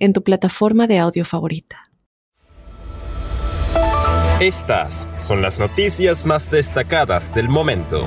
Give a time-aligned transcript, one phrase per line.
[0.00, 1.90] en tu plataforma de audio favorita.
[4.40, 8.06] Estas son las noticias más destacadas del momento.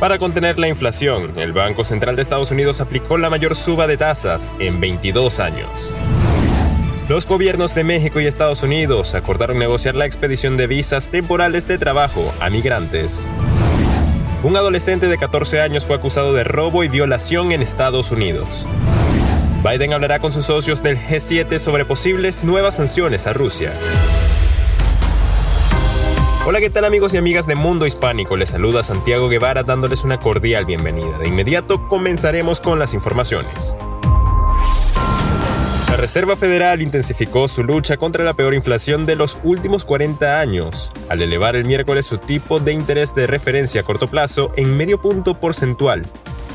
[0.00, 3.96] Para contener la inflación, el Banco Central de Estados Unidos aplicó la mayor suba de
[3.96, 5.70] tasas en 22 años.
[7.08, 11.78] Los gobiernos de México y Estados Unidos acordaron negociar la expedición de visas temporales de
[11.78, 13.30] trabajo a migrantes.
[14.42, 18.66] Un adolescente de 14 años fue acusado de robo y violación en Estados Unidos.
[19.64, 23.72] Biden hablará con sus socios del G7 sobre posibles nuevas sanciones a Rusia.
[26.44, 28.36] Hola, ¿qué tal amigos y amigas de Mundo Hispánico?
[28.36, 31.16] Les saluda Santiago Guevara dándoles una cordial bienvenida.
[31.16, 33.74] De inmediato comenzaremos con las informaciones.
[35.88, 40.92] La Reserva Federal intensificó su lucha contra la peor inflación de los últimos 40 años,
[41.08, 45.00] al elevar el miércoles su tipo de interés de referencia a corto plazo en medio
[45.00, 46.04] punto porcentual,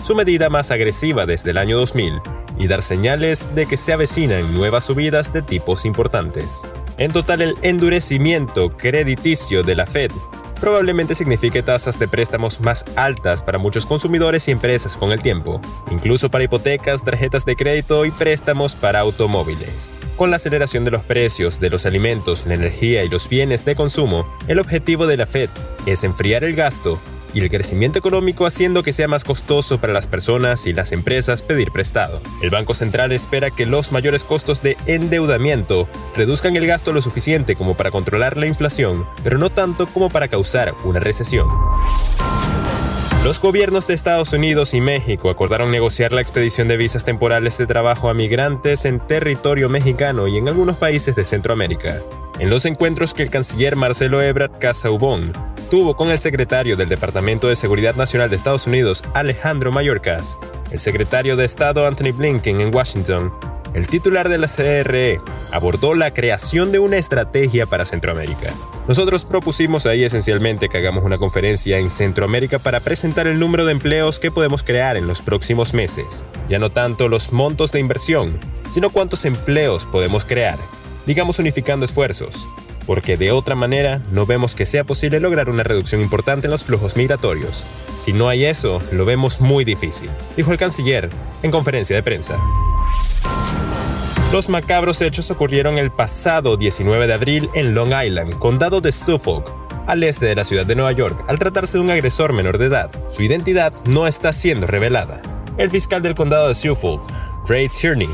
[0.03, 2.21] su medida más agresiva desde el año 2000,
[2.59, 6.67] y dar señales de que se avecinan nuevas subidas de tipos importantes.
[6.97, 10.11] En total, el endurecimiento crediticio de la Fed
[10.59, 15.61] probablemente signifique tasas de préstamos más altas para muchos consumidores y empresas con el tiempo,
[15.89, 19.91] incluso para hipotecas, tarjetas de crédito y préstamos para automóviles.
[20.17, 23.75] Con la aceleración de los precios de los alimentos, la energía y los bienes de
[23.75, 25.49] consumo, el objetivo de la Fed
[25.85, 26.99] es enfriar el gasto
[27.33, 31.43] y el crecimiento económico haciendo que sea más costoso para las personas y las empresas
[31.43, 32.21] pedir prestado.
[32.41, 37.55] El Banco Central espera que los mayores costos de endeudamiento reduzcan el gasto lo suficiente
[37.55, 41.47] como para controlar la inflación, pero no tanto como para causar una recesión.
[43.23, 47.67] Los gobiernos de Estados Unidos y México acordaron negociar la expedición de visas temporales de
[47.67, 51.99] trabajo a migrantes en territorio mexicano y en algunos países de Centroamérica.
[52.39, 55.33] En los encuentros que el canciller Marcelo Ebrard Casaubon
[55.69, 60.37] tuvo con el secretario del Departamento de Seguridad Nacional de Estados Unidos, Alejandro Mayorkas,
[60.71, 63.31] el secretario de Estado Anthony Blinken en Washington,
[63.73, 65.19] el titular de la CRE
[65.51, 68.53] abordó la creación de una estrategia para Centroamérica.
[68.87, 73.73] Nosotros propusimos ahí esencialmente que hagamos una conferencia en Centroamérica para presentar el número de
[73.73, 76.25] empleos que podemos crear en los próximos meses.
[76.47, 78.39] Ya no tanto los montos de inversión,
[78.71, 80.57] sino cuántos empleos podemos crear,
[81.09, 82.47] digamos unificando esfuerzos
[82.85, 86.63] porque de otra manera no vemos que sea posible lograr una reducción importante en los
[86.63, 87.63] flujos migratorios.
[87.97, 91.09] Si no hay eso, lo vemos muy difícil, dijo el canciller
[91.41, 92.37] en conferencia de prensa.
[94.31, 99.51] Los macabros hechos ocurrieron el pasado 19 de abril en Long Island, condado de Suffolk,
[99.87, 102.65] al este de la ciudad de Nueva York, al tratarse de un agresor menor de
[102.65, 102.91] edad.
[103.09, 105.21] Su identidad no está siendo revelada.
[105.57, 107.01] El fiscal del condado de Suffolk,
[107.47, 108.09] Ray Tierney,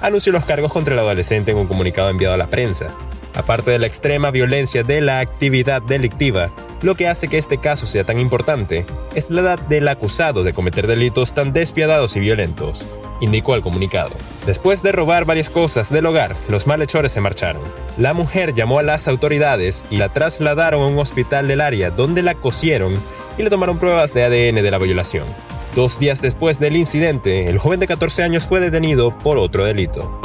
[0.00, 2.88] anunció los cargos contra el adolescente en un comunicado enviado a la prensa.
[3.34, 6.50] Aparte de la extrema violencia de la actividad delictiva,
[6.82, 10.52] lo que hace que este caso sea tan importante es la edad del acusado de
[10.52, 12.86] cometer delitos tan despiadados y violentos,
[13.20, 14.10] indicó el comunicado.
[14.46, 17.62] Después de robar varias cosas del hogar, los malhechores se marcharon.
[17.98, 22.22] La mujer llamó a las autoridades y la trasladaron a un hospital del área donde
[22.22, 22.94] la cosieron
[23.38, 25.26] y le tomaron pruebas de ADN de la violación.
[25.74, 30.20] Dos días después del incidente, el joven de 14 años fue detenido por otro delito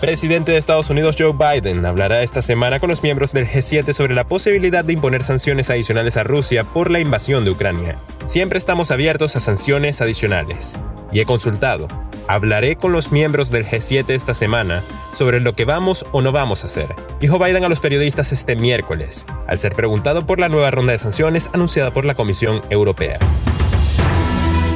[0.00, 4.14] presidente de Estados Unidos Joe Biden hablará esta semana con los miembros del G7 sobre
[4.14, 7.98] la posibilidad de imponer sanciones adicionales a Rusia por la invasión de Ucrania.
[8.24, 10.78] Siempre estamos abiertos a sanciones adicionales.
[11.10, 11.88] Y he consultado.
[12.28, 14.82] Hablaré con los miembros del G7 esta semana
[15.14, 18.54] sobre lo que vamos o no vamos a hacer, dijo Biden a los periodistas este
[18.54, 23.18] miércoles, al ser preguntado por la nueva ronda de sanciones anunciada por la Comisión Europea.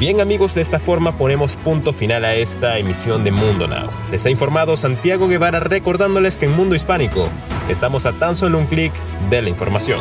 [0.01, 3.91] Bien amigos, de esta forma ponemos punto final a esta emisión de Mundo Now.
[4.11, 7.29] Les ha informado Santiago Guevara recordándoles que en Mundo Hispánico
[7.69, 8.95] estamos a tan solo un clic
[9.29, 10.01] de la información.